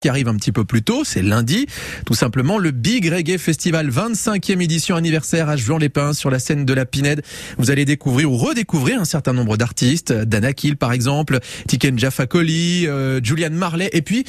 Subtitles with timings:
[0.00, 1.66] qui arrive un petit peu plus tôt, c'est lundi,
[2.06, 6.72] tout simplement le Big Reggae Festival 25e édition anniversaire à Juan-les-Pins sur la scène de
[6.72, 7.22] la Pinède.
[7.58, 12.24] Vous allez découvrir ou redécouvrir un certain nombre d'artistes, Dana Kill par exemple, Tiken Jaffa
[12.34, 14.24] euh, Julian Marley et puis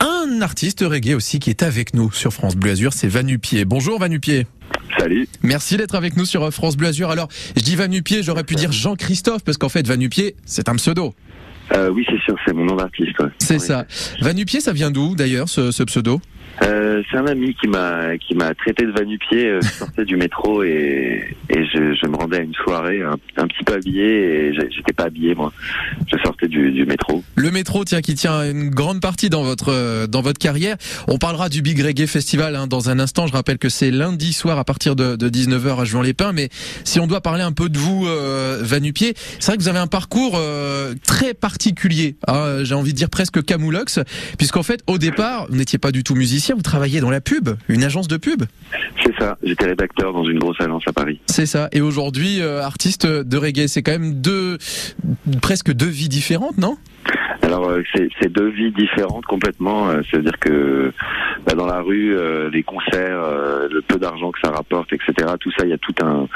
[0.00, 3.64] un artiste reggae aussi qui est avec nous sur France Bleu Azur, c'est Vanupier.
[3.64, 4.48] Bonjour Vanupier.
[4.98, 5.28] Salut.
[5.44, 7.10] Merci d'être avec nous sur France Bleu Azur.
[7.10, 11.14] Alors, je dis Vanupier, j'aurais pu dire Jean-Christophe parce qu'en fait Vanupier, c'est un pseudo.
[11.74, 13.16] Euh, oui, c'est sûr, c'est mon nom d'artiste.
[13.38, 13.86] C'est ça.
[14.20, 16.20] Vanupier, ça vient d'où d'ailleurs ce pseudo?
[16.62, 19.48] Euh, c'est un ami qui m'a qui m'a traité de vanupier.
[19.48, 23.46] Euh, je sortais du métro et, et je, je, me rendais à une soirée un,
[23.46, 25.52] petit peu habillé et j'étais pas habillé moi.
[26.10, 27.22] Je sortais du, du, métro.
[27.34, 30.76] Le métro, tiens, qui tient une grande partie dans votre euh, dans votre carrière.
[31.08, 33.26] On parlera du Big Reggae Festival hein, dans un instant.
[33.26, 36.32] Je rappelle que c'est lundi soir à partir de, de 19h à Juan-les-Pins.
[36.32, 36.48] Mais
[36.84, 39.78] si on doit parler un peu de vous, euh, Vanupier, c'est vrai que vous avez
[39.78, 42.16] un parcours euh, très particulier.
[42.28, 43.98] Hein, J'ai envie de dire presque camoulox,
[44.38, 47.50] puisqu'en fait, au départ, vous n'étiez pas du tout musicien vous travaillez dans la pub,
[47.68, 48.44] une agence de pub.
[49.04, 51.20] C'est ça, j'étais rédacteur dans une grosse agence à Paris.
[51.26, 54.58] C'est ça, et aujourd'hui euh, artiste de reggae, c'est quand même deux,
[55.40, 56.76] presque deux vies différentes, non?
[57.42, 59.88] Alors euh, c'est deux vies différentes complètement.
[59.88, 60.92] Euh, c'est-à-dire que
[61.46, 62.16] bah, dans la rue,
[62.50, 63.20] les concerts,
[63.70, 65.12] le peu d'argent que ça rapporte, etc.
[65.40, 66.26] Tout ça, il y a tout un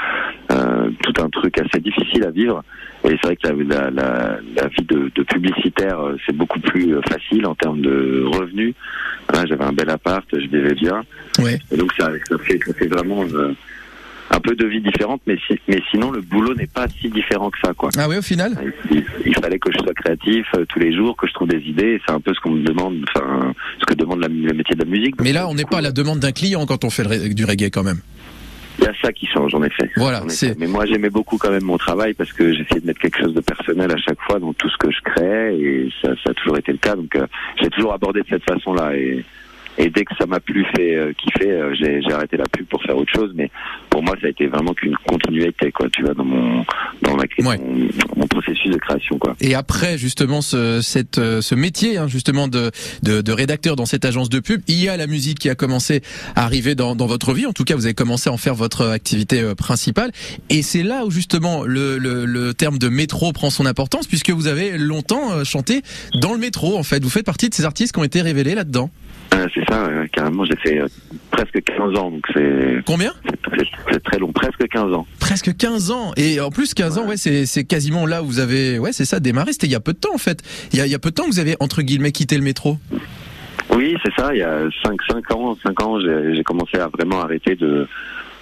[1.03, 2.63] tout un truc assez difficile à vivre.
[3.03, 7.45] Et c'est vrai que la, la, la vie de, de publicitaire, c'est beaucoup plus facile
[7.45, 8.73] en termes de revenus.
[9.33, 11.03] J'avais un bel appart, je vivais bien.
[11.39, 11.59] Ouais.
[11.71, 13.53] Et donc ça, ça, fait, ça fait vraiment euh,
[14.29, 17.49] un peu de vie différente, mais, si, mais sinon le boulot n'est pas si différent
[17.49, 17.73] que ça.
[17.73, 17.89] Quoi.
[17.97, 18.57] Ah oui, au final
[19.25, 22.01] il, fallait que je sois créatif euh, tous les jours, que je trouve des idées.
[22.05, 24.83] C'est un peu ce qu'on me demande, enfin ce que demande la, le métier de
[24.83, 25.15] la musique.
[25.21, 27.69] Mais là, on n'est pas à la demande d'un client quand on fait du reggae
[27.71, 28.01] quand même.
[28.79, 29.89] Il y a ça qui change en effet.
[29.95, 30.23] Voilà.
[30.59, 33.33] Mais moi j'aimais beaucoup quand même mon travail parce que j'essayais de mettre quelque chose
[33.33, 36.33] de personnel à chaque fois dans tout ce que je créais et ça, ça a
[36.35, 36.95] toujours été le cas.
[36.95, 37.25] Donc euh,
[37.59, 39.25] j'ai toujours abordé de cette façon-là et
[39.77, 42.81] et dès que ça m'a plus fait euh, kiffer, euh, j'ai, arrêté la pub pour
[42.81, 43.31] faire autre chose.
[43.35, 43.51] Mais
[43.89, 45.87] pour moi, ça a été vraiment qu'une continuité, quoi.
[45.89, 46.65] Tu vois, dans mon
[47.03, 49.35] dans ma mon, processus de création, quoi.
[49.39, 52.71] Et après, justement, ce, cette, euh, ce métier, hein, justement, de,
[53.03, 55.55] de, de, rédacteur dans cette agence de pub, il y a la musique qui a
[55.55, 56.01] commencé
[56.35, 57.45] à arriver dans, dans votre vie.
[57.45, 60.11] En tout cas, vous avez commencé à en faire votre activité principale.
[60.49, 64.31] Et c'est là où justement le, le, le terme de métro prend son importance, puisque
[64.31, 65.83] vous avez longtemps chanté
[66.15, 66.77] dans le métro.
[66.77, 68.89] En fait, vous faites partie de ces artistes qui ont été révélés là-dedans.
[69.33, 70.87] Euh, c'est ça, carrément, j'ai fait euh,
[71.31, 72.83] presque 15 ans, donc c'est...
[72.85, 73.11] Combien
[73.91, 75.05] C'est très long, presque 15 ans.
[75.19, 78.79] Presque 15 ans Et en plus, 15 ans, ouais, c'est quasiment là où vous avez...
[78.79, 80.41] Ouais, c'est ça, démarré, c'était il y a peu de temps, en fait.
[80.71, 82.37] Il y a, il y a peu de temps que vous avez, entre guillemets, quitté
[82.37, 82.77] le métro
[83.71, 87.21] Oui, c'est ça, il y a 5, 5 ans, 5 ans, j'ai commencé à vraiment
[87.21, 87.87] arrêter de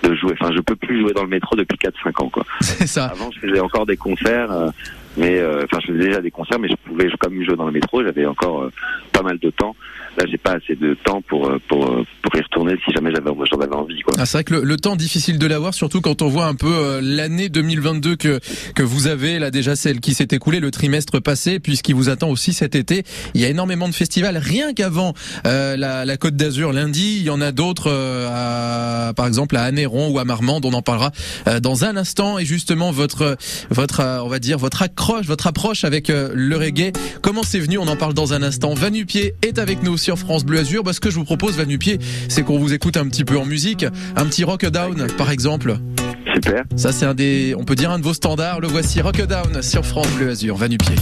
[0.03, 0.33] de jouer.
[0.39, 2.45] Enfin, je peux plus jouer dans le métro depuis 4-5 ans, quoi.
[2.61, 3.05] C'est ça.
[3.05, 4.69] Avant, je faisais encore des concerts, euh,
[5.17, 7.71] mais enfin, je faisais déjà des concerts, mais je pouvais quand même jouer dans le
[7.71, 8.03] métro.
[8.03, 8.69] J'avais encore
[9.11, 9.75] pas mal de temps.
[10.17, 13.11] Là, j'ai pas assez de temps pour euh, pour euh, pour y retourner si jamais
[13.11, 13.99] j'avais j'en avais envie.
[14.01, 14.13] Quoi.
[14.17, 16.73] Ah, c'est vrai que le, temps difficile de l'avoir, surtout quand on voit un peu
[16.73, 18.39] euh, l'année 2022 que
[18.75, 22.29] que vous avez là déjà celle qui s'est écoulée le trimestre passé, puisqu'il vous attend
[22.29, 23.03] aussi cet été.
[23.33, 27.17] Il y a énormément de festivals rien qu'avant la, la Côte d'Azur lundi.
[27.19, 27.91] Il y en a d'autres,
[29.13, 30.65] par exemple à Anéron ou à Marmande.
[30.65, 31.11] On en parlera
[31.61, 32.39] dans un instant.
[32.39, 33.37] Et justement votre
[33.69, 36.91] votre on va dire votre accroche, votre approche avec le reggae.
[37.21, 37.77] Comment c'est venu?
[37.77, 38.73] On en parle dans un instant.
[38.73, 40.83] Vanupier est avec nous sur France Bleu Azur.
[40.83, 43.45] Bah, ce que je vous propose, Vanupier, c'est qu'on vous écoute un petit peu en
[43.45, 43.85] musique.
[44.15, 45.77] Un petit Rock Down, par exemple.
[46.33, 46.63] Super.
[46.75, 48.59] Ça, c'est un des, on peut dire un de vos standards.
[48.59, 50.57] Le voici Rock Down sur France Bleu Azur.
[50.57, 50.95] Vanupier.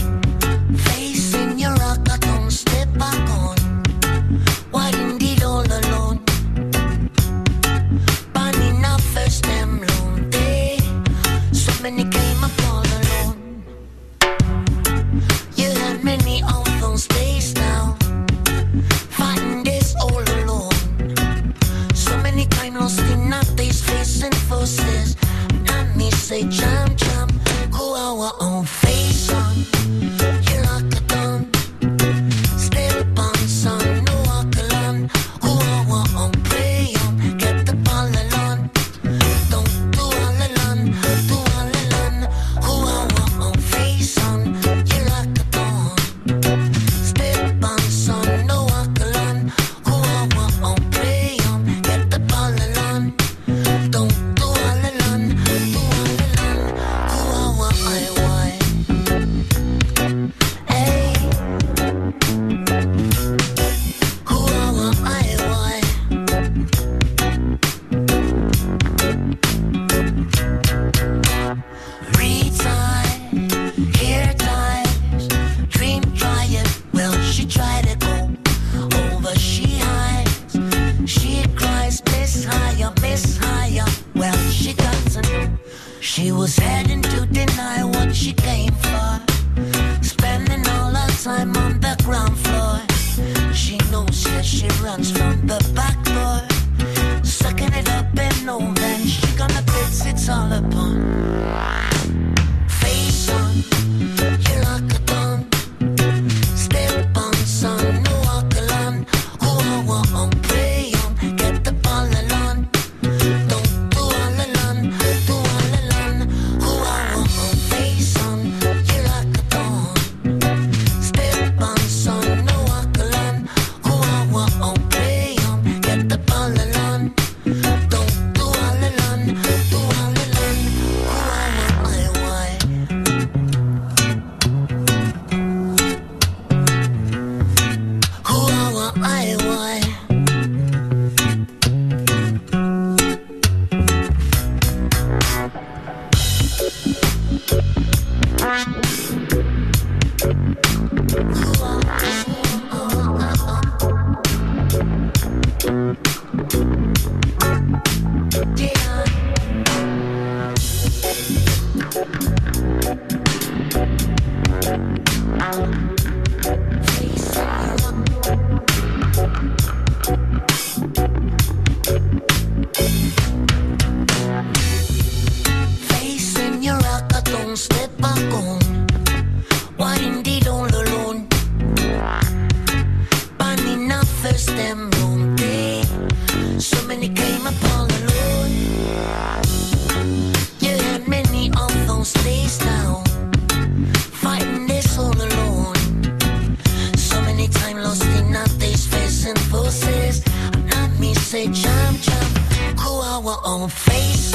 [203.44, 204.34] Own face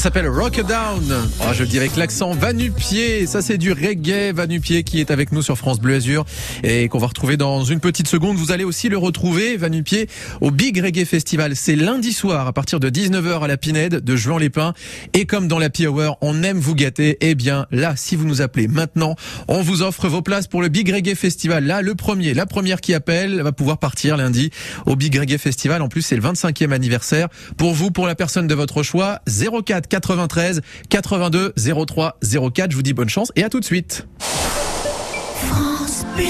[0.00, 1.28] s'appelle Rock Down.
[1.40, 5.42] Oh, je dirais que l'accent Vanupier, ça c'est du reggae Vanupier qui est avec nous
[5.42, 6.24] sur France Bleu Azur
[6.62, 8.38] et qu'on va retrouver dans une petite seconde.
[8.38, 10.08] Vous allez aussi le retrouver, Vanupier,
[10.40, 11.54] au Big Reggae Festival.
[11.54, 14.72] C'est lundi soir à partir de 19h à la Pinède de Juan-les-Pins.
[15.12, 17.18] Et comme dans la Hour, on aime vous gâter.
[17.20, 19.16] Eh bien là, si vous nous appelez maintenant,
[19.48, 21.66] on vous offre vos places pour le Big Reggae Festival.
[21.66, 24.50] Là, le premier, la première qui appelle va pouvoir partir lundi
[24.86, 25.82] au Big Reggae Festival.
[25.82, 27.28] En plus, c'est le 25e anniversaire.
[27.58, 31.52] Pour vous, pour la personne de votre choix, 04 93 82
[31.86, 32.18] 03
[32.54, 32.70] 04.
[32.70, 34.06] Je vous dis bonne chance et à tout de suite.
[34.18, 36.24] France Bleu.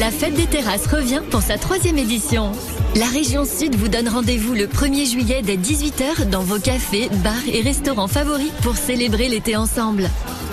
[0.00, 2.52] La fête des terrasses revient pour sa troisième édition.
[2.96, 7.34] La région Sud vous donne rendez-vous le 1er juillet dès 18h dans vos cafés, bars
[7.52, 10.08] et restaurants favoris pour célébrer l'été ensemble.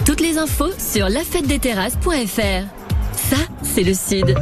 [0.06, 2.66] Toutes les infos sur lafêtedesterrasses.fr.
[3.16, 4.36] Ça, c'est le Sud.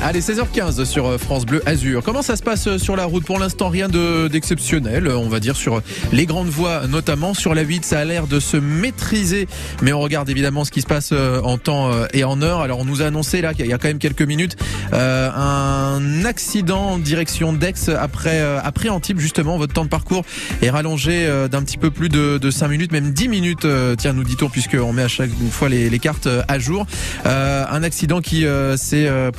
[0.00, 2.02] Allez, 16h15 sur euh, France Bleu Azur.
[2.04, 3.24] Comment ça se passe euh, sur la route?
[3.24, 5.08] Pour l'instant, rien de- d'exceptionnel.
[5.08, 8.28] euh, On va dire sur les grandes voies, notamment sur la 8, ça a l'air
[8.28, 9.48] de se maîtriser.
[9.82, 12.60] Mais on regarde évidemment ce qui se passe en temps et en heure.
[12.60, 14.56] Alors, on nous a annoncé là qu'il y a quand même quelques minutes
[14.92, 19.18] un accident en direction d'Aix après euh, après Antibes.
[19.18, 20.24] Justement, votre temps de parcours
[20.62, 23.66] est rallongé d'un petit peu plus de, de 5 minutes, même 10 minutes.
[23.98, 26.86] tiens, nous dit-on, puisqu'on met à chaque fois les, les cartes à jour.
[27.24, 28.42] Un accident qui
[28.76, 29.30] s'est euh,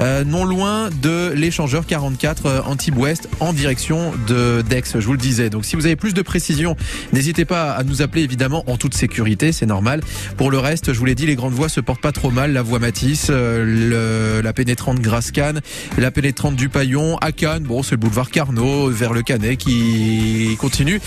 [0.00, 5.12] euh, non loin de l'échangeur 44 euh, Antibes Ouest en direction de Dex, je vous
[5.12, 5.50] le disais.
[5.50, 6.76] Donc si vous avez plus de précisions,
[7.12, 10.00] n'hésitez pas à nous appeler évidemment en toute sécurité, c'est normal.
[10.36, 12.52] Pour le reste, je vous l'ai dit, les grandes voies se portent pas trop mal.
[12.52, 15.60] La voie Matisse, euh, la pénétrante Grasse-Cannes,
[15.96, 20.56] la pénétrante du Paillon, à Cannes, bon c'est le boulevard Carnot vers le Canet qui
[20.58, 21.00] continue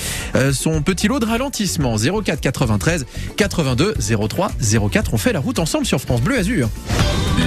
[0.54, 1.96] son petit lot de ralentissement.
[1.98, 3.06] 04 93
[3.38, 3.96] 82
[4.30, 4.52] 03
[4.92, 5.14] 04.
[5.14, 6.70] On fait la route ensemble sur France Bleu Azur.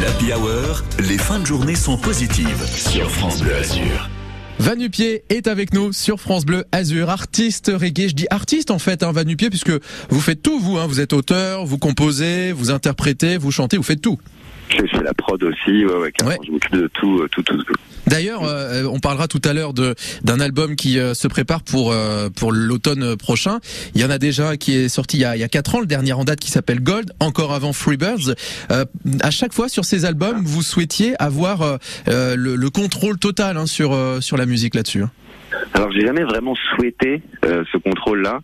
[0.03, 4.11] L'Happy Hour, les fins de journée sont positives sur France Bleu Azur.
[4.59, 8.09] Vanupier est avec nous sur France Bleu Azur, artiste reggae.
[8.09, 9.73] Je dis artiste en fait, hein, Vanupier, puisque
[10.11, 10.79] vous faites tout vous.
[10.79, 14.19] Hein, vous êtes auteur, vous composez, vous interprétez, vous chantez, vous faites tout.
[14.68, 16.37] Fais la prod aussi, ouais, ouais, Ouais.
[16.44, 17.75] je m'occupe de tout, euh, tout, tout, tout.
[18.06, 21.92] D'ailleurs, euh, on parlera tout à l'heure de d'un album qui euh, se prépare pour
[21.92, 23.61] euh, pour l'automne prochain.
[23.94, 25.75] Il y en a déjà qui est sorti il y a il y a quatre
[25.75, 28.35] ans, le dernier en date qui s'appelle Gold, encore avant Freebirds.
[28.71, 28.85] Euh,
[29.21, 31.76] à chaque fois sur ces albums, vous souhaitiez avoir euh,
[32.09, 35.02] euh, le, le contrôle total hein, sur euh, sur la musique là-dessus.
[35.02, 35.11] hein.
[35.75, 38.40] Alors j'ai jamais vraiment souhaité euh, ce contrôle-là.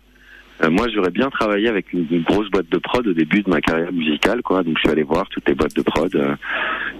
[0.63, 3.61] Euh, moi, j'aurais bien travaillé avec une, grosse boîte de prod au début de ma
[3.61, 4.63] carrière musicale, quoi.
[4.63, 6.35] Donc je suis allé voir toutes les boîtes de prod euh,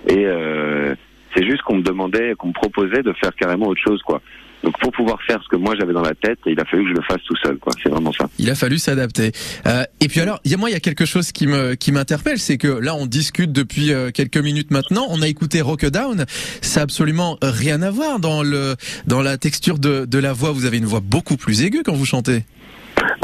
[0.07, 0.95] et euh,
[1.35, 4.21] c'est juste qu'on me demandait, qu'on me proposait de faire carrément autre chose, quoi.
[4.63, 6.89] Donc pour pouvoir faire ce que moi j'avais dans la tête, il a fallu que
[6.89, 7.57] je le fasse tout seul.
[7.57, 7.73] quoi.
[7.81, 8.29] C'est vraiment ça.
[8.37, 9.31] Il a fallu s'adapter.
[9.65, 12.57] Euh, et puis alors, moi, il y a quelque chose qui me qui m'interpelle, c'est
[12.57, 15.07] que là, on discute depuis euh, quelques minutes maintenant.
[15.09, 16.25] On a écouté Rock Down.
[16.61, 18.75] Ça a absolument rien à voir dans le
[19.07, 20.51] dans la texture de de la voix.
[20.51, 22.43] Vous avez une voix beaucoup plus aiguë quand vous chantez.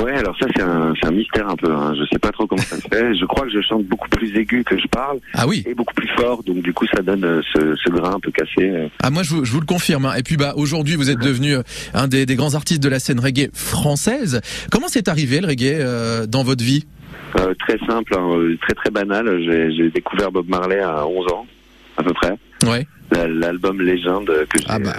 [0.04, 1.72] Ouais, alors ça c'est un, mystère un peu.
[1.72, 1.94] Hein.
[2.00, 3.16] Je sais pas trop comment ça se fait.
[3.16, 5.64] Je crois que je chante beaucoup plus aigu que je parle Ah oui.
[5.68, 6.44] et beaucoup plus fort.
[6.44, 8.70] Donc du coup ça donne euh, ce, ce grain un peu cassé.
[8.70, 8.88] euh.
[9.04, 10.06] Ah moi je vous, je vous le confirme.
[10.06, 10.14] hein.
[10.18, 11.62] Et puis bah aujourd'hui vous êtes devenu euh,
[11.94, 14.42] un des, des grands artistes de la scène reggae française.
[14.72, 16.86] Comment c'est arrivé le reggae euh, dans votre vie?
[17.40, 19.42] Euh, très simple, hein, très très banal.
[19.44, 21.46] J'ai, découvert Bob Marley à 11 ans
[21.98, 22.34] à peu près.
[22.66, 22.88] Ouais.
[23.12, 24.94] La- L'album Légende que j'ai, Ah bah.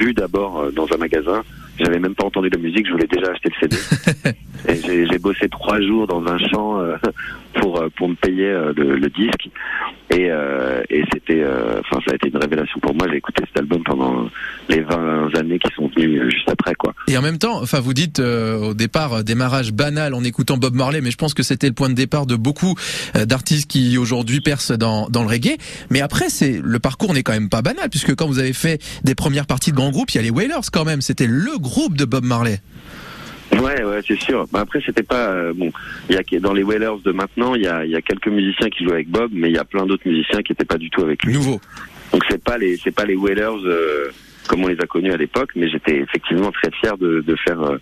[0.00, 1.42] vu d'abord dans un magasin.
[1.78, 4.34] J'avais même pas entendu de musique, je voulais déjà acheter le CD.
[4.68, 6.96] et j'ai, bossé trois jours dans un champ euh,
[7.54, 9.48] pour euh, pour me payer euh, le, le disque.
[10.10, 13.06] Et, euh, et c'était, euh, enfin ça a été une révélation pour moi.
[13.10, 14.28] J'ai écouté cet album pendant
[14.68, 16.94] les 20 années qui sont venues euh, juste après quoi.
[17.08, 20.74] Et en même temps, enfin vous dites euh, au départ démarrage banal en écoutant Bob
[20.74, 22.74] Marley, mais je pense que c'était le point de départ de beaucoup
[23.16, 25.56] euh, d'artistes qui aujourd'hui percent dans, dans le reggae.
[25.90, 28.80] Mais après, c'est le parcours n'est quand même pas banal puisque quand vous avez fait
[29.04, 31.00] des premières parties de grands groupes, il y a les Wailers quand même.
[31.00, 32.60] C'était le groupe de Bob Marley.
[33.52, 34.46] Ouais, ouais, c'est sûr.
[34.52, 35.70] Bah, après, c'était pas euh, bon.
[36.08, 38.28] Il y a dans les Wailers de maintenant, il y a, il y a quelques
[38.28, 40.78] musiciens qui jouent avec Bob, mais il y a plein d'autres musiciens qui étaient pas
[40.78, 41.34] du tout avec lui.
[41.34, 41.60] Nouveau.
[42.12, 44.10] Donc c'est pas les, c'est pas les Wailers euh,
[44.48, 47.60] comme on les a connus à l'époque, mais j'étais effectivement très fier de, de faire
[47.62, 47.78] euh,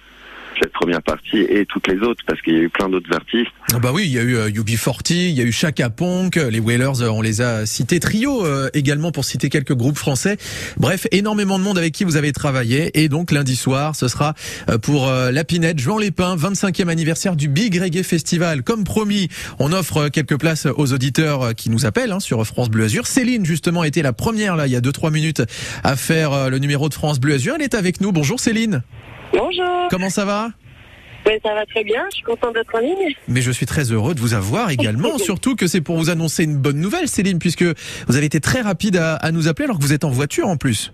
[0.60, 3.50] cette première partie et toutes les autres parce qu'il y a eu plein d'autres artistes.
[3.74, 6.36] Ah bah oui, il y a eu euh, UB40, il y a eu Chaka Ponk,
[6.36, 9.96] euh, les Wailers, euh, on les a cités, Trio euh, également pour citer quelques groupes
[9.96, 10.36] français.
[10.76, 13.02] Bref, énormément de monde avec qui vous avez travaillé.
[13.02, 14.34] Et donc lundi soir, ce sera
[14.68, 18.62] euh, pour euh, la Pinette, Jean Lépin, 25e anniversaire du Big Reggae Festival.
[18.62, 19.28] Comme promis,
[19.58, 23.06] on offre quelques places aux auditeurs qui nous appellent hein, sur France Bleu Azur.
[23.06, 25.42] Céline justement était la première là, il y a 2-3 minutes
[25.84, 27.54] à faire le numéro de France Bleu Azur.
[27.56, 28.12] Elle est avec nous.
[28.12, 28.82] Bonjour Céline.
[29.32, 30.50] Bonjour, Comment ça va
[31.24, 33.14] Ben, ça va très bien, je suis contente d'être en ligne.
[33.28, 36.44] Mais je suis très heureux de vous avoir également, surtout que c'est pour vous annoncer
[36.44, 39.78] une bonne nouvelle, Céline, puisque vous avez été très rapide à, à nous appeler alors
[39.78, 40.92] que vous êtes en voiture en plus.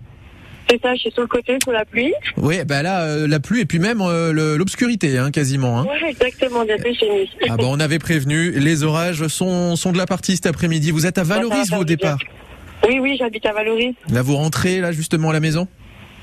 [0.69, 2.13] C'est ça, je suis sur le côté, sous la pluie.
[2.37, 5.79] Oui, bah là, euh, la pluie et puis même euh, l'obscurité, hein, quasiment.
[5.79, 5.85] Hein.
[5.85, 7.29] Ouais, exactement, bientôt chez nuit.
[7.49, 10.91] Ah bah on avait prévenu, les orages sont, sont de la partie cet après-midi.
[10.91, 12.19] Vous êtes à Valoris, vous, au départ
[12.87, 13.95] Oui, oui, j'habite à Valoris.
[14.11, 15.67] Là, vous rentrez, là, justement, à la maison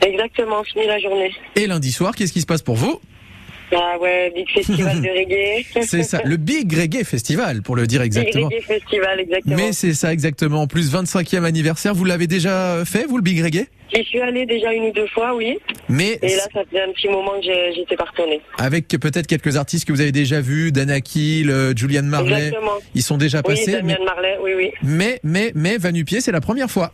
[0.00, 1.32] Exactement, fini la journée.
[1.54, 3.00] Et lundi soir, qu'est-ce qui se passe pour vous?
[3.72, 5.66] Ah ouais, Big Festival de reggae.
[5.86, 8.46] C'est ça, le Big Reggae Festival, pour le dire Big exactement.
[8.46, 9.56] Reggae Festival, exactement.
[9.56, 10.62] Mais c'est ça, exactement.
[10.62, 13.66] En plus, 25e anniversaire, vous l'avez déjà fait, vous, le Big Reggae?
[13.94, 15.58] J'y suis allée déjà une ou deux fois, oui.
[15.88, 18.40] Mais Et là, ça faisait un petit moment que j'étais pas retournée.
[18.58, 22.72] avec peut-être quelques artistes que vous avez déjà vus, Dana Kiel, euh, Julian Marley, Exactement.
[22.94, 23.72] ils sont déjà Oui, passés.
[23.72, 24.70] Damien mais, Marley, oui, oui.
[24.82, 26.92] mais, mais, mais Vanupier, c'est la première fois.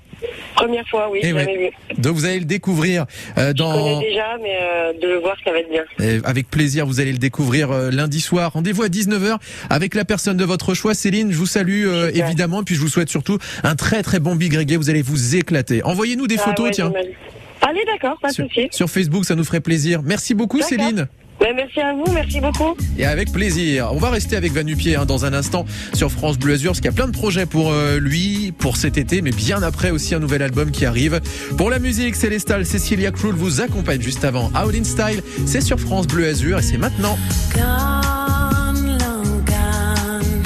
[0.55, 1.73] Première fois, oui, Eh jamais ouais.
[1.89, 2.01] vu.
[2.03, 3.07] Donc vous allez le découvrir
[3.39, 3.73] euh, Je dans...
[3.97, 5.83] connais déjà, mais euh, de le voir, ça va être bien.
[6.01, 8.53] Euh, Avec plaisir, vous allez le découvrir euh, lundi soir.
[8.53, 9.39] Rendez-vous à 19h
[9.71, 10.95] avec la personne de votre choix.
[10.95, 14.55] Céline, je vous salue évidemment, puis je vous souhaite surtout un très très bon Big
[14.55, 14.77] Reggae.
[14.77, 15.83] Vous allez vous éclater.
[15.85, 17.13] Envoyez-nous des Ah photos, ouais, j'imagine.
[17.61, 18.69] Allez, d'accord, pas de sur, souci.
[18.73, 20.03] sur Facebook, ça nous ferait plaisir.
[20.03, 20.61] Merci beaucoup.
[20.63, 21.07] Céline.
[21.41, 22.77] Ben, merci à vous, merci beaucoup.
[22.99, 23.91] Et avec plaisir.
[23.93, 26.91] On va rester avec Vanupier hein, dans un instant sur France Bleu Azur, parce qu'il
[26.91, 30.15] y a plein de projets pour euh, lui, pour cet été, mais bien après aussi
[30.15, 31.21] un nouvel album qui arrive.
[31.57, 34.51] Pour la musique, Célestal, Cecilia Krull vous accompagne juste avant.
[34.51, 37.19] Out in Style, c'est sur France Bleu Azur et c'est maintenant.
[37.55, 40.43] Gone, long gone,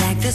[0.00, 0.32] like the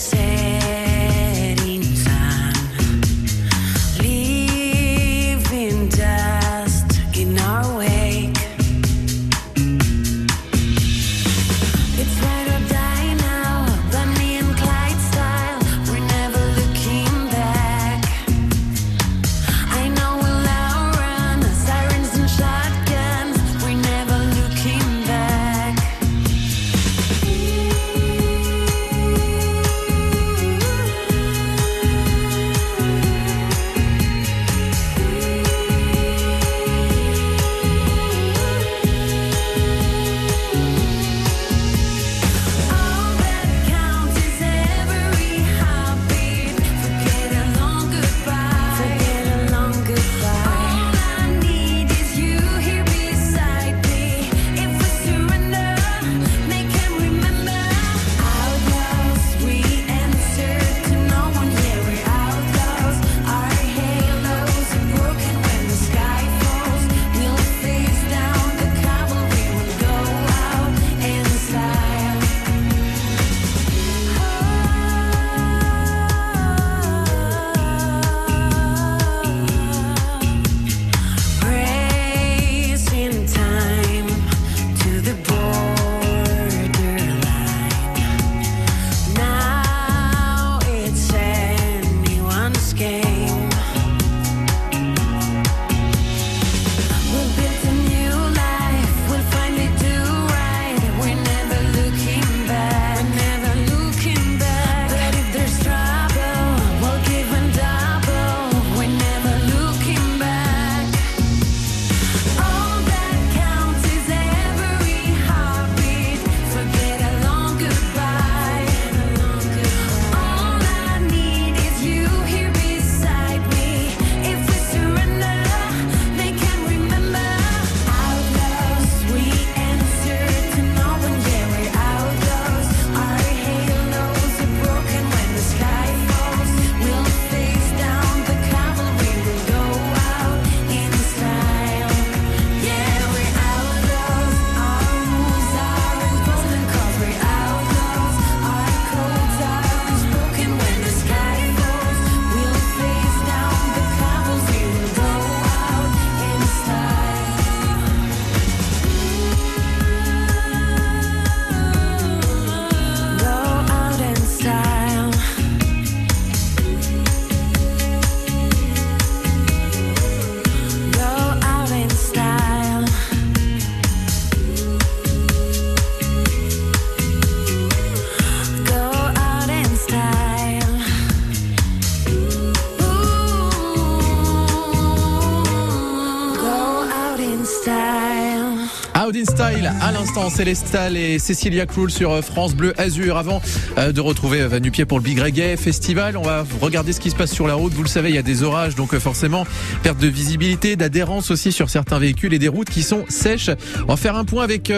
[189.82, 193.18] à l'instant, Célestal et Cecilia Krull sur euh, France Bleu Azur.
[193.18, 193.42] Avant
[193.78, 197.10] euh, de retrouver euh, Vanupier pour le Big Reggae Festival, on va regarder ce qui
[197.10, 197.74] se passe sur la route.
[197.74, 199.46] Vous le savez, il y a des orages, donc forcément,
[199.82, 203.50] perte de visibilité, d'adhérence aussi sur certains véhicules et des routes qui sont sèches.
[203.84, 204.72] On va faire un point avec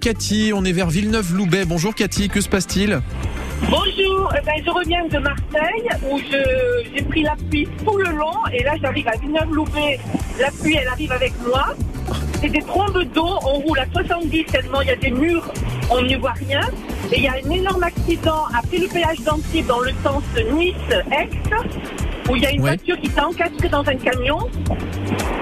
[0.00, 0.52] Cathy.
[0.54, 1.64] On est vers Villeneuve-Loubet.
[1.64, 3.00] Bonjour Cathy, que se passe-t-il?
[3.62, 6.18] Bonjour, eh ben, je reviens de Marseille où
[6.94, 10.00] j'ai pris la pluie tout le long et là j'arrive à Villeneuve-Loubet.
[10.40, 11.74] La pluie elle arrive avec moi.
[12.40, 15.50] C'est des trombes d'eau, on roule à 70 tellement il y a des murs,
[15.90, 16.62] on n'y voit rien.
[17.12, 20.22] Et il y a un énorme accident après le péage d'Antibes dans le sens
[20.54, 21.28] Nice-Aix
[22.30, 22.70] où il y a une Ouais.
[22.76, 24.38] voiture qui s'est encastrée dans un camion.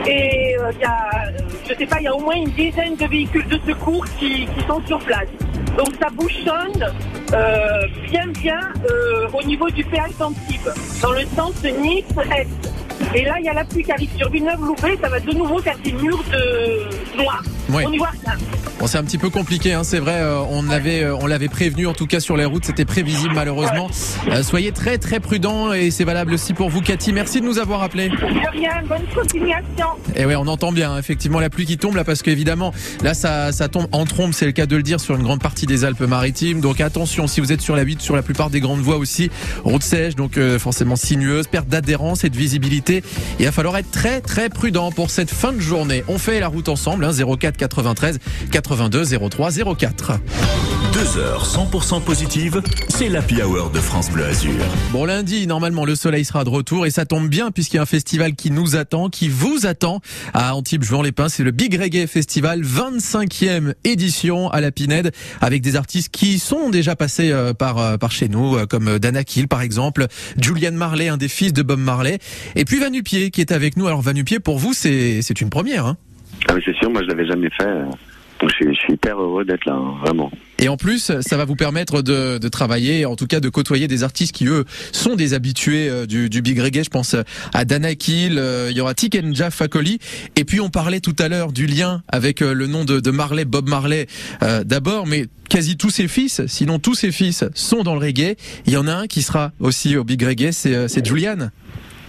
[0.07, 2.51] Et euh, il y a, euh, je sais pas, il y a au moins une
[2.51, 5.29] dizaine de véhicules de secours qui, qui sont sur place.
[5.77, 6.93] Donc ça bouchonne
[7.35, 8.59] euh, bien bien
[8.91, 12.68] euh, au niveau du péage d'Antibes, dans le sens Nice-Est.
[13.15, 15.59] Et là, il y a la pluie qui arrive sur Villeneuve-Loubet, ça va de nouveau
[15.59, 17.43] faire des murs de noirs.
[17.71, 17.85] Ouais.
[17.87, 18.37] On y voit rien.
[18.79, 20.21] Bon, c'est un petit peu compliqué, hein, c'est vrai.
[20.21, 23.35] euh, on avait, euh, on l'avait prévenu, en tout cas sur les routes, c'était prévisible
[23.35, 23.91] malheureusement.
[24.31, 27.13] Euh, soyez très très prudents et c'est valable aussi pour vous, Cathy.
[27.13, 28.09] Merci de nous avoir appelés.
[28.09, 28.15] De
[28.53, 29.87] rien, bonne continuation.
[30.15, 33.15] Et ouais, on entend bien hein, effectivement la pluie qui tombe là parce qu'évidemment là
[33.15, 35.67] ça, ça tombe en trombe, c'est le cas de le dire sur une grande partie
[35.67, 36.61] des Alpes-Maritimes.
[36.61, 39.29] Donc attention si vous êtes sur la 8, sur la plupart des grandes voies aussi,
[39.65, 43.03] route sèche, donc euh, forcément sinueuse, perte d'adhérence et de visibilité.
[43.41, 46.05] Il va falloir être très très prudent pour cette fin de journée.
[46.07, 48.21] On fait la route ensemble, hein, 04 93
[48.69, 50.13] 82 03 04.
[50.93, 54.63] Deux heures 100% positives, c'est l'Happy Hour de France Bleu Azur.
[54.93, 57.83] Bon lundi, normalement le soleil sera de retour et ça tombe bien puisqu'il y a
[57.83, 60.01] un festival qui nous attend, qui vous attend
[60.35, 61.31] à Antibes Jouan les Pins.
[61.31, 66.69] C'est le Big Reggae Festival, 25e édition à la Pinède avec des artistes qui sont
[66.69, 70.73] déjà passés euh, par euh, par chez nous, euh, comme Dana Kill par exemple, Julian
[70.73, 72.19] Marley, un des fils de Bob Marley,
[72.55, 73.87] et puis Vanupier qui est avec nous.
[73.87, 75.87] Alors Vanupier pour vous c'est c'est une première.
[75.87, 75.97] Hein
[76.49, 77.65] Ah oui, c'est sûr, moi je l'avais jamais fait.
[78.41, 80.31] Donc je suis, hyper heureux d'être là, hein, vraiment.
[80.61, 83.89] Et en plus, ça va vous permettre de, de travailler, en tout cas de côtoyer
[83.89, 86.85] des artistes qui, eux, sont des habitués euh, du, du Big Reggae.
[86.85, 87.17] Je pense
[87.53, 89.99] à Dana Kill, euh, il y aura Tikenja Fakoli.
[90.37, 93.11] Et puis, on parlait tout à l'heure du lien avec euh, le nom de, de
[93.11, 94.07] Marley, Bob Marley,
[94.43, 98.37] euh, d'abord, mais quasi tous ses fils, sinon tous ses fils, sont dans le reggae.
[98.67, 101.51] Il y en a un qui sera aussi au Big Reggae, c'est c'est Julian.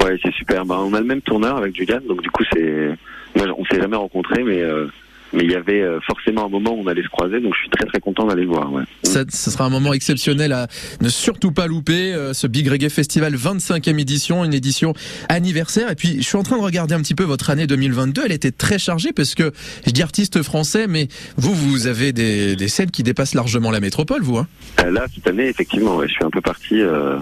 [0.04, 0.66] Ouais, c'est super.
[0.66, 2.90] Bah, on a le même tourneur avec Julian, donc du coup c'est,
[3.36, 4.88] moi on s'est jamais rencontrés, mais euh,
[5.34, 7.60] mais il y avait euh, forcément un moment où on allait se croiser, donc je
[7.62, 8.72] suis très très content d'aller le voir.
[8.74, 8.84] Ouais.
[9.04, 10.68] Ça, ce sera un moment exceptionnel à
[11.02, 12.14] ne surtout pas louper.
[12.14, 14.94] euh, ce Big Reggae Festival 25e édition, une édition
[15.30, 15.92] anniversaire.
[15.92, 18.24] Et puis, je suis en train de regarder un petit peu votre année 2022.
[18.26, 19.52] Elle était très chargée parce que
[19.86, 23.80] je dis artiste français, mais vous, vous avez des, des scènes qui dépassent largement la
[23.80, 24.38] métropole, vous.
[24.38, 24.48] Hein
[24.82, 26.80] Euh, là cette année, effectivement, ouais, je suis un peu parti.
[26.82, 27.18] Euh,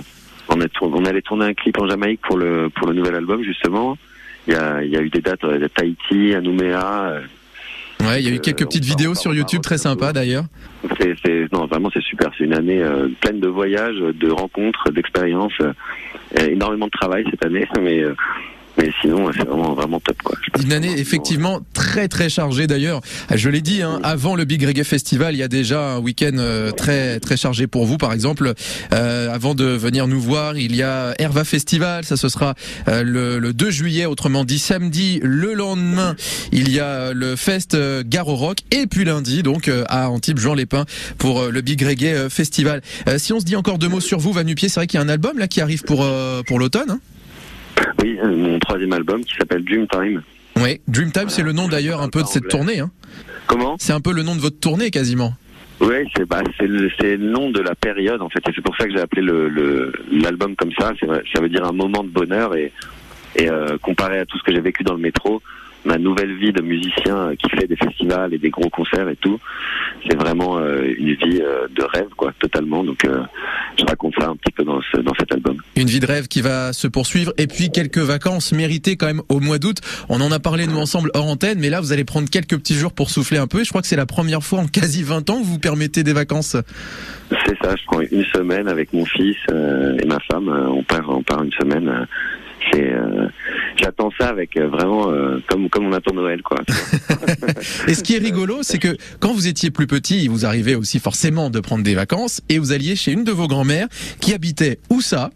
[0.49, 3.15] on, a tour- on allait tourner un clip en Jamaïque pour le pour le nouvel
[3.15, 3.97] album justement.
[4.47, 7.19] Il y a, il y a eu des dates à Tahiti, à Nouméa.
[8.01, 9.77] Euh, ouais, il y a eu Euh, quelques petites on part- vidéos sur YouTube très
[9.77, 10.45] sympas d'ailleurs.
[10.99, 12.29] C'est, non, vraiment, c'est super.
[12.37, 15.73] C'est une année euh, pleine de voyages, de rencontres, d'expériences, euh,
[16.47, 18.13] énormément de travail cette année, mais euh,
[18.77, 20.35] mais sinon, c'est vraiment vraiment top quoi.
[20.61, 23.01] Une année effectivement très très chargée d'ailleurs.
[23.33, 26.35] Je l'ai dit, hein, avant le Big Reggae Festival, il y a déjà un week-end
[26.37, 27.97] euh, très très chargé pour vous.
[27.97, 28.53] Par exemple,
[28.93, 32.05] euh, avant de venir nous voir, il y a Herva Festival.
[32.05, 32.55] Ça, ce sera
[32.87, 35.19] euh, le, le 2 juillet, autrement dit samedi.
[35.23, 36.15] Le lendemain,
[36.51, 38.59] il y a le Fest euh, Gare au Rock.
[38.71, 40.85] Et puis lundi, donc à Antibes, Jean Lépin
[41.17, 42.81] pour le Big Reggae Festival.
[43.07, 45.03] Euh, si on se dit encore deux mots sur vous, Vanupier, c'est vrai qu'il y
[45.03, 46.91] a un album là qui arrive pour euh, pour l'automne.
[46.91, 46.99] Hein?
[48.01, 50.21] Oui, euh, mon troisième album qui s'appelle Dreamtime.
[50.57, 52.79] oui, Dreamtime, c'est le nom d'ailleurs un peu de cette tournée.
[52.79, 52.91] Hein.
[53.47, 53.75] Comment?
[53.79, 55.33] C'est un peu le nom de votre tournée quasiment.
[56.15, 58.85] C'est bah c'est le le nom de la période en fait, et c'est pour ça
[58.85, 60.91] que j'ai appelé le le- l'album comme ça.
[61.33, 62.71] Ça veut dire un moment de bonheur et
[63.35, 65.41] et euh, comparé à tout ce que j'ai vécu dans le métro,
[65.87, 69.15] ma nouvelle vie de musicien euh, qui fait des festivals et des gros concerts et
[69.15, 69.39] tout,
[70.07, 72.83] c'est vraiment euh, une vie euh, de rêve quoi, totalement.
[72.83, 73.07] Donc
[73.79, 75.57] je raconte ça un petit peu dans ce dans cet album.
[75.75, 79.21] Une vie de rêve qui va se poursuivre et puis quelques vacances méritées quand même
[79.29, 79.77] au mois d'août.
[80.09, 82.75] On en a parlé nous ensemble hors antenne, mais là vous allez prendre quelques petits
[82.75, 83.63] jours pour souffler un peu.
[83.63, 86.13] Je crois que c'est la première fois en quasi 20 ans que vous permettez des
[86.13, 86.57] vacances.
[87.45, 90.49] C'est ça, je prends une semaine avec mon fils et ma femme.
[90.49, 92.07] on part, on part une semaine.
[92.75, 93.27] Euh,
[93.77, 96.57] j'attends ça avec euh, vraiment euh, comme comme on attend Noël, quoi.
[97.87, 100.75] Et ce qui est rigolo, c'est que quand vous étiez plus petit, il vous arrivait
[100.75, 103.87] aussi forcément de prendre des vacances et vous alliez chez une de vos grand-mères
[104.19, 105.31] qui habitait où ça?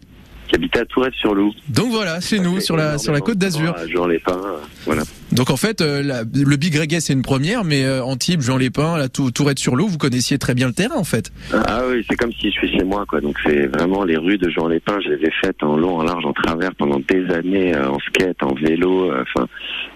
[0.52, 1.54] Qui habitait à Tourette-sur-Loup.
[1.70, 3.74] Donc voilà, chez nous, sur la sur la côte d'Azur.
[3.88, 4.38] Jean Lépin,
[4.84, 5.02] voilà.
[5.32, 8.58] Donc en fait, euh, la- le Big Reggae c'est une première, mais euh, Antibes, Jean
[8.58, 11.32] Lépin, la Tou- Tourette sur l'eau, vous connaissiez très bien le terrain en fait.
[11.54, 13.22] Ah oui, c'est comme si je suis chez moi, quoi.
[13.22, 14.98] Donc c'est vraiment les rues de Jean Lépin.
[15.02, 17.98] Je les ai faites en long, en large, en travers pendant des années, euh, en
[18.00, 19.10] skate, en vélo.
[19.10, 19.48] euh, Enfin,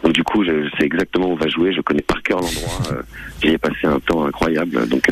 [0.04, 2.40] Donc du coup, je, je sais exactement où on va jouer, je connais par cœur
[2.40, 3.02] l'endroit.
[3.42, 5.10] J'y ai passé un temps incroyable, donc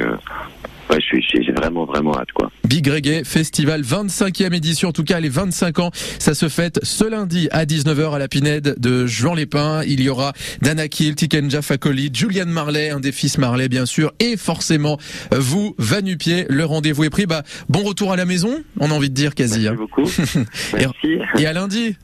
[0.90, 2.50] ouais, je suis- j'ai vraiment vraiment hâte quoi.
[2.66, 7.04] Big Reggae Festival 25e édition, en tout cas les 25 ans, ça se fête ce
[7.04, 9.82] lundi à 19h à la Pinède de Jean Lépin.
[9.86, 14.12] Il y aura Dana Kiel, Tikenja Fakoli, Julian Marley, un des fils Marley bien sûr,
[14.20, 14.98] et forcément
[15.32, 17.26] vous, Vanupier, le rendez-vous est pris.
[17.26, 19.62] Bah, bon retour à la maison, on a envie de dire quasi.
[19.62, 19.74] Merci hein.
[19.76, 20.10] beaucoup.
[20.74, 21.18] Merci.
[21.38, 21.96] Et à lundi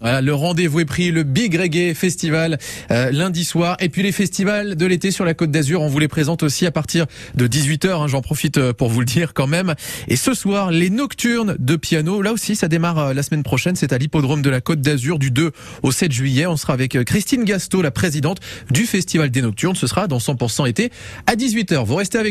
[0.00, 2.58] Voilà, le rendez-vous est pris, le Big Reggae Festival
[2.90, 3.76] euh, lundi soir.
[3.80, 6.66] Et puis les festivals de l'été sur la Côte d'Azur, on vous les présente aussi
[6.66, 8.08] à partir de 18h.
[8.08, 9.74] J'en profite euh, pour vous le dire quand même.
[10.08, 12.22] Et ce soir, les Nocturnes de piano.
[12.22, 13.76] Là aussi, ça démarre euh, la semaine prochaine.
[13.76, 16.46] C'est à l'hippodrome de la Côte d'Azur du 2 au 7 juillet.
[16.46, 18.38] On sera avec Christine Gasto, la présidente
[18.70, 19.76] du Festival des Nocturnes.
[19.76, 20.90] Ce sera dans 100% été
[21.26, 21.84] à 18h.
[21.84, 22.26] Vous restez avec